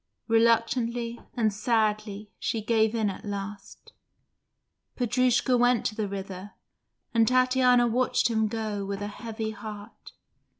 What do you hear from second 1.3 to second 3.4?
and sadly she gave in at